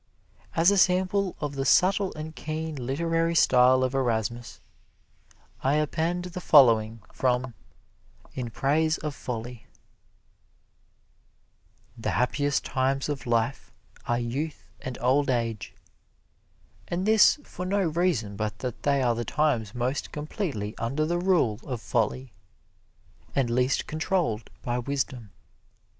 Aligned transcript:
As 0.55 0.71
a 0.71 0.79
sample 0.79 1.35
of 1.39 1.53
the 1.53 1.63
subtle 1.63 2.11
and 2.15 2.35
keen 2.35 2.75
literary 2.75 3.35
style 3.35 3.83
of 3.83 3.93
Erasmus, 3.93 4.59
I 5.61 5.75
append 5.75 6.25
the 6.25 6.41
following 6.41 7.03
from 7.13 7.53
"In 8.33 8.49
Praise 8.49 8.97
of 8.97 9.13
Folly:" 9.13 9.67
The 11.95 12.09
happiest 12.17 12.65
times 12.65 13.09
of 13.09 13.27
life 13.27 13.71
are 14.07 14.17
youth 14.17 14.65
and 14.81 14.97
old 15.01 15.29
age, 15.29 15.75
and 16.87 17.05
this 17.05 17.37
for 17.43 17.63
no 17.63 17.83
reason 17.87 18.35
but 18.35 18.57
that 18.57 18.81
they 18.81 19.03
are 19.03 19.13
the 19.13 19.23
times 19.23 19.75
most 19.75 20.11
completely 20.11 20.75
under 20.79 21.05
the 21.05 21.19
rule 21.19 21.59
of 21.63 21.79
folly, 21.79 22.33
and 23.35 23.51
least 23.51 23.85
controlled 23.85 24.49
by 24.63 24.79
wisdom. 24.79 25.29